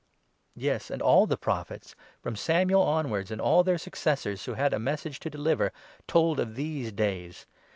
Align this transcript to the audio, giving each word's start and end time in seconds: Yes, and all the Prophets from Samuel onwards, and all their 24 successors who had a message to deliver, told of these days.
Yes, 0.55 0.89
and 0.89 0.99
all 0.99 1.27
the 1.27 1.37
Prophets 1.37 1.95
from 2.23 2.35
Samuel 2.35 2.81
onwards, 2.81 3.29
and 3.29 3.39
all 3.39 3.63
their 3.63 3.75
24 3.77 3.77
successors 3.77 4.45
who 4.45 4.55
had 4.55 4.73
a 4.73 4.79
message 4.79 5.19
to 5.19 5.29
deliver, 5.29 5.71
told 6.07 6.39
of 6.39 6.55
these 6.55 6.91
days. 6.91 7.45